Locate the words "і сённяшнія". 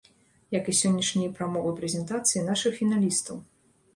0.71-1.33